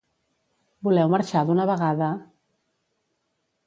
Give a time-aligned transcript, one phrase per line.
[0.87, 2.11] Voleu marxar d'una vegada?